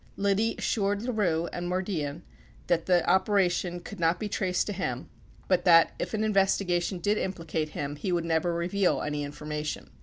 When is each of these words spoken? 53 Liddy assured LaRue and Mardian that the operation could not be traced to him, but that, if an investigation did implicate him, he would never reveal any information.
53 0.15 0.23
Liddy 0.23 0.55
assured 0.57 1.01
LaRue 1.03 1.45
and 1.53 1.69
Mardian 1.69 2.23
that 2.65 2.87
the 2.87 3.07
operation 3.07 3.79
could 3.79 3.99
not 3.99 4.19
be 4.19 4.27
traced 4.27 4.65
to 4.65 4.73
him, 4.73 5.11
but 5.47 5.63
that, 5.63 5.93
if 5.99 6.15
an 6.15 6.23
investigation 6.23 6.97
did 6.97 7.19
implicate 7.19 7.69
him, 7.77 7.95
he 7.97 8.11
would 8.11 8.25
never 8.25 8.51
reveal 8.51 9.03
any 9.03 9.23
information. 9.23 9.91